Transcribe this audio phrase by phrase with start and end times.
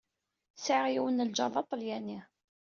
[0.55, 2.19] Sɛiɣ yiwen n lǧaṛ d aṭelyani.